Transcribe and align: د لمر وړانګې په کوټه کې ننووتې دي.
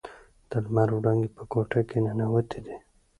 د 0.49 0.51
لمر 0.63 0.89
وړانګې 0.93 1.29
په 1.37 1.43
کوټه 1.51 1.81
کې 1.89 1.97
ننووتې 2.05 2.59
دي. 2.65 2.75